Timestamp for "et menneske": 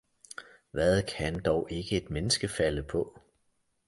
1.97-2.47